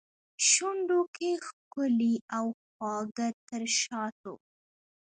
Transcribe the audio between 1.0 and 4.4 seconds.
کې ښکلي او خواږه تر شاتو